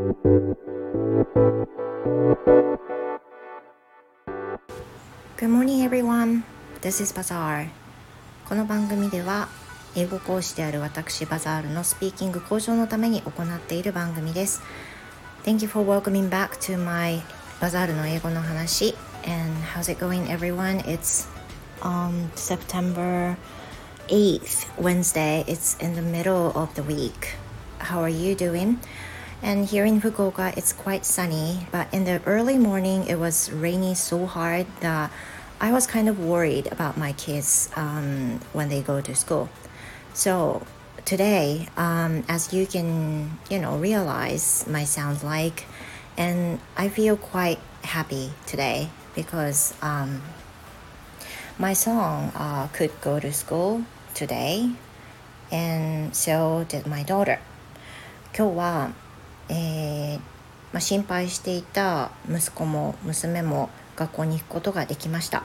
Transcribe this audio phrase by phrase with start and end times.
[0.00, 0.56] Good
[5.50, 6.42] morning everyone.
[6.80, 7.68] This is Bazaar.
[8.48, 9.48] この番組では
[9.94, 14.62] 英語講師である私バザールのスピーキング向上のために行っている番組です。
[15.44, 17.20] Thank you for welcoming back to my
[17.60, 18.94] バザールの英語の話
[19.26, 20.82] and how's it going everyone?
[20.84, 21.28] It's
[21.82, 23.36] on September
[24.08, 25.44] 8th, Wednesday.
[25.46, 27.36] It's in the middle of the week.
[27.80, 28.78] How are you doing?
[29.41, 33.93] And here in Fukuoka, it's quite sunny, but in the early morning, it was rainy
[33.93, 35.11] so hard that
[35.61, 39.49] I was kind of worried about my kids um, when they go to school.
[40.13, 40.65] So
[41.05, 45.65] today, um, as you can, you know, realize my sound like,
[46.17, 50.23] and I feel quite happy today because um,
[51.59, 54.71] my song uh, could go to school today,
[55.51, 57.39] and so did my daughter.
[58.37, 58.91] 今日は
[59.50, 60.18] えー、
[60.72, 65.42] まあ、心配していた息子も娘も学校に行くことができました。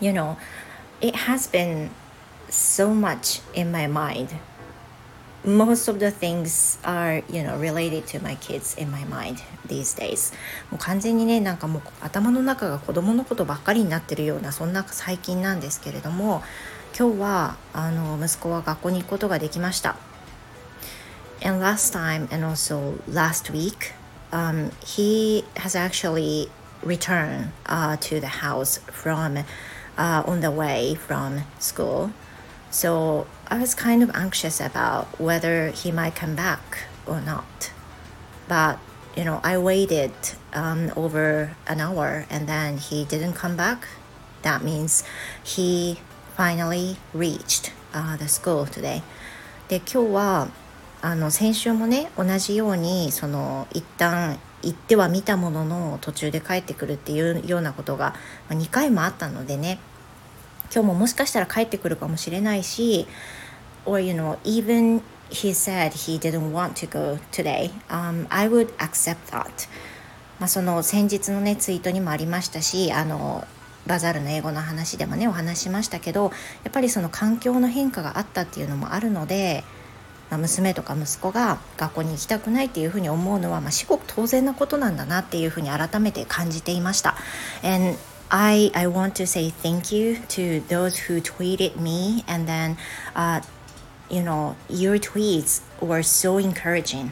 [0.00, 0.36] You know,
[1.00, 1.90] it has been
[2.48, 4.28] so much in my mind.
[5.44, 9.94] Most of the things are, you know, related to my kids in my mind these
[9.96, 10.32] days.
[10.70, 16.42] もう完全にね、なんかもう頭の中が子供のことばっかりになってるような、そんな最近なんですけれども、
[16.98, 19.96] 今日はあの息子は学校に行くことができました。
[21.41, 23.93] and last time and also last week
[24.31, 26.49] um, he has actually
[26.83, 29.37] returned uh, to the house from
[29.97, 32.11] uh, on the way from school
[32.69, 37.71] so i was kind of anxious about whether he might come back or not
[38.47, 38.79] but
[39.15, 40.11] you know i waited
[40.53, 43.87] um, over an hour and then he didn't come back
[44.41, 45.03] that means
[45.43, 45.99] he
[46.35, 49.01] finally reached uh, the school today
[49.67, 50.47] で今日は
[51.02, 58.14] あの先週もね同じようにその一旦行っては見たものの途中で帰ってくるっていうようなことが
[58.50, 59.80] 2回もあったのでね
[60.72, 63.06] 今日ももしかしたら帰ってくるかもしれないし
[63.84, 69.32] or you know even he said he didn't want to go today、um, I would accept
[69.32, 69.68] that.
[70.38, 73.44] まあその先日のねツイートにもありましたしあの
[73.86, 76.24] バザールの英語の話でもねお話しましたけど
[76.62, 79.64] やっぱりその環境の変化があったっていうのもあるので
[80.32, 87.16] まあ、娘とか息子が学校に行きたくないっていうふうに思うのは、まあ、至極当然なことなんだなっていうふうに改めて感じていました。
[87.62, 87.98] And
[88.30, 92.76] I, I want to say thank you to those who tweeted me and then、
[93.14, 93.42] uh,
[94.08, 97.10] you know your tweets were so encouraging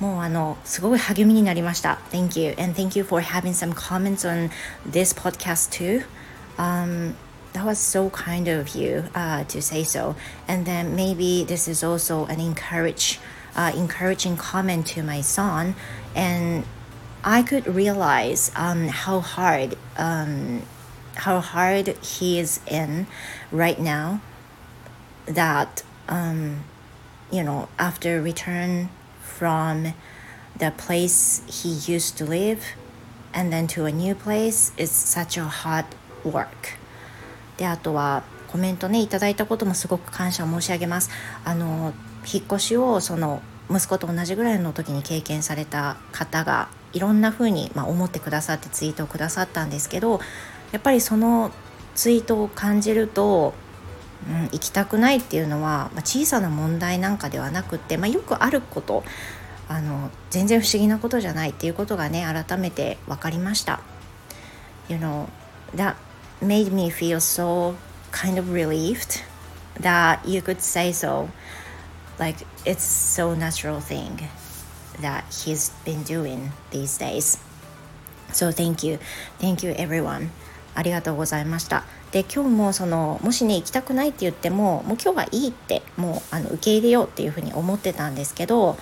[0.00, 4.50] もうあのすごい励みになりました Thank you and thank you for having some comments on
[4.90, 6.02] this podcast too、
[6.56, 7.14] um,
[7.54, 10.16] that was so kind of you uh, to say so.
[10.46, 13.20] And then maybe this is also an encourage,
[13.54, 15.76] uh, encouraging comment to my son,
[16.14, 16.64] and
[17.22, 20.62] I could realize um, how hard, um,
[21.14, 23.06] how hard he is in
[23.50, 24.20] right now.
[25.26, 26.64] That um,
[27.30, 28.90] you know, after return
[29.22, 29.94] from
[30.56, 32.64] the place he used to live,
[33.32, 35.86] and then to a new place, it's such a hard
[36.24, 36.78] work.
[37.56, 41.10] であとはコメントねいただいたこともすごく感謝申し上げます
[41.44, 41.92] あの
[42.32, 50.20] 引っ越しをその息子と同じぐらいの時に経験された方がいろんな風にま、思ってくださってツイートをくださったんですけど
[50.70, 51.50] やっぱりその
[51.94, 53.54] ツイートを感じると、
[54.28, 59.02] うん、行きたくないっていうのは、まあ、小さな問題なんかではなくって、まあ、よくあること
[59.68, 63.80] あの全然不思議なことじゃないっていうことがね改めて分かりました。
[64.88, 65.26] You know,
[65.74, 65.96] that
[66.44, 67.76] made me feel so
[68.12, 69.22] kind of relieved
[69.80, 71.28] that you could say so.
[72.18, 74.28] Like it's so natural thing
[75.00, 77.38] that he's been doing these days.
[78.32, 78.98] So thank you.
[79.38, 80.30] Thank you everyone.
[80.76, 81.84] ありがとうございました。
[82.10, 88.76] で今日もそのもしね行きたくないって言ってももう今日はいいってもうあの受け入れようっていうふうに思ってたんですけど、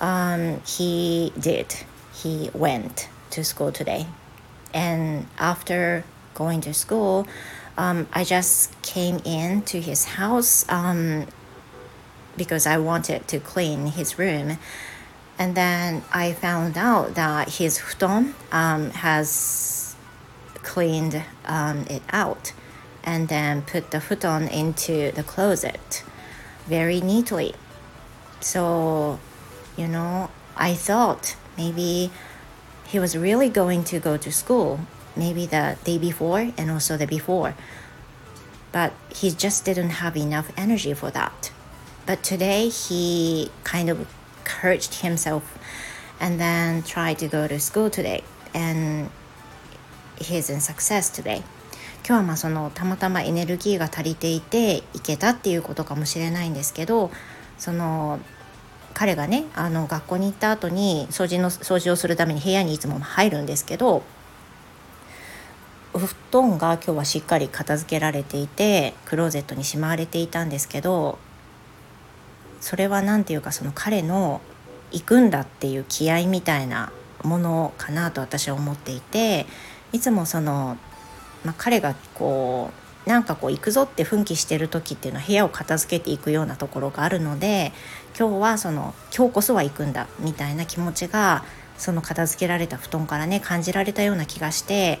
[0.00, 1.66] um, he did.
[2.12, 4.06] He went to school today.
[4.74, 7.26] And after going to school,
[7.76, 11.26] um, I just came in to his house um,
[12.36, 14.58] because I wanted to clean his room.
[15.38, 19.96] And then I found out that his futon um, has
[20.54, 22.52] cleaned um, it out
[23.02, 26.04] and then put the futon into the closet
[26.66, 27.54] very neatly.
[28.40, 29.18] So,
[29.76, 32.10] you know, I thought maybe
[32.86, 34.80] he was really going to go to school
[35.16, 37.54] maybe the day before and also the before.
[38.72, 41.52] But he just didn't have enough energy for that.
[42.06, 44.06] But today he kind of
[44.40, 45.58] encouraged himself
[46.20, 48.22] and then try to go to school today
[48.54, 49.10] and
[50.16, 51.42] he's in success today
[52.04, 57.10] 今日はまあそのたまたまエネルギーが足りていていけたっていうことかもしれないんですけど
[57.58, 58.18] その
[58.92, 64.02] 彼がねあの学校に行った後に掃除の掃除をするために部屋にいつも入るんですけど
[65.94, 71.18] お布団が今日はしっかり片付けられていてクローゼットにしまわれていたんですけど
[72.60, 74.40] それは何て言うかその彼の
[74.90, 76.92] 行くんだっていう気合みたいな
[77.22, 79.46] ものかなと私は思っていて
[79.92, 80.78] いつもその、
[81.44, 82.70] まあ、彼がこ
[83.06, 87.72] うなんかこう行くぞって奮起してる時っていうのは部屋を片付けていくようなところがあるので
[88.18, 91.44] 今日はその今日こそは行くんだみたいな気持ちが
[91.76, 95.00] その片付けられた布団からね感じられたような気がして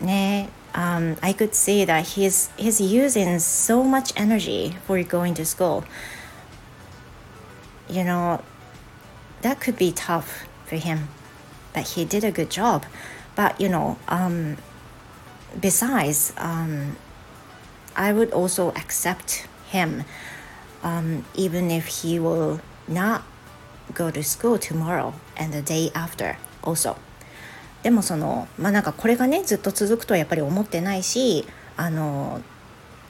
[0.00, 5.44] ね um, I could see that he's, he's using so much energy for going to
[5.46, 5.84] school.
[7.88, 8.42] You know
[9.42, 11.08] that could be tough for him
[11.72, 12.84] but he did a good job.
[13.36, 14.56] But you know um,
[15.60, 16.96] besides um,
[17.94, 20.04] i would also accept him
[20.82, 23.24] um, even if he will not
[23.94, 26.96] go to school tomorrow and the day after also
[27.86, 31.46] でもそのまあなんかこれがねずっと続くとはやっぱり思ってないし
[31.76, 32.40] あの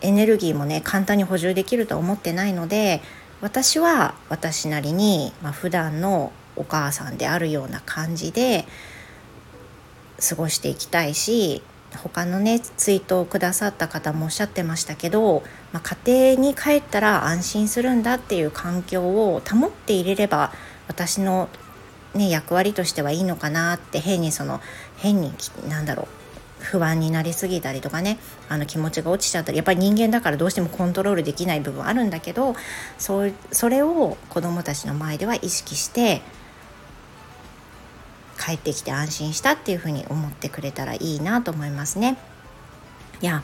[0.00, 3.00] エネルギーもね簡単に補充できるとは思ってないので
[3.40, 8.64] 私は私なりに、まあ、普段のお母さんであるような感じで
[10.28, 11.62] 過ごしていきたいし
[12.02, 20.52] 他のねツイートをくださった方もおっしゃってましたけど、まあ、家庭に帰ったら安心するんだっていう環境を保っていれれば
[20.88, 21.48] 私の、
[22.14, 24.60] ね、役割としてはいいのかなって変にその
[24.98, 25.32] 変に
[25.68, 26.06] なんだろう
[26.64, 28.18] 不安になりすぎたりとかね
[28.48, 32.54] あの気持ちが落ちちゃったりやっぱり人間だからどうしてもコントロールできない部分あるんだけど
[32.98, 36.22] そそれを子どもたちの前では意識して
[38.38, 42.16] 帰ってきて安心したっていうふうに思ってくれたらいいなと思いますね。
[43.20, 43.42] Yeah.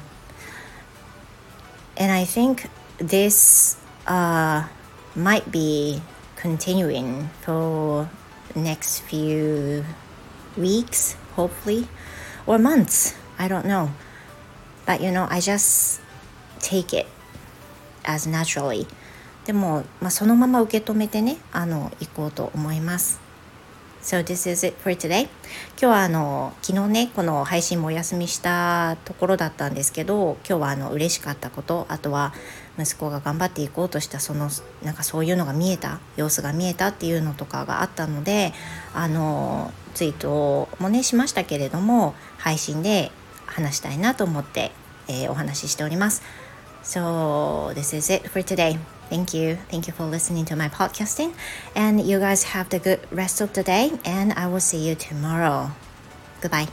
[1.97, 2.69] And I think
[2.99, 4.65] this uh,
[5.17, 6.03] might be
[6.37, 8.09] continuing for
[8.55, 9.85] next few
[10.57, 11.87] weeks, hopefully,
[12.47, 13.15] or months.
[13.39, 13.91] I don't know.
[14.87, 16.01] But you know, I just
[16.61, 17.07] take it
[18.05, 18.87] as naturally.
[19.47, 23.30] でも、まあ、そのまま受け止めてね、あの、行こうと思います。
[24.03, 25.25] So this is it for today.
[25.25, 25.31] 今
[25.79, 32.33] 日はあの昨日ねこの配信もお休みしたところだったんですけど今日はあの嬉しかったことあとは
[32.79, 34.49] 息子が頑張っていこうとしたその
[34.83, 38.55] なんかそういうのが見えた様子が見えたっていうのとかがあったので
[38.95, 43.11] あのツイートもねしましたけれども配信で
[43.45, 44.73] 話したいなと思って、
[45.09, 46.23] えー、お話ししております。
[46.83, 48.79] So this is it for today.
[49.11, 49.59] Thank you.
[49.69, 51.35] Thank you for listening to my podcasting.
[51.75, 53.93] And you guys have the good rest of the day.
[54.05, 55.73] And I will see you tomorrow.
[56.41, 56.69] Goodbye.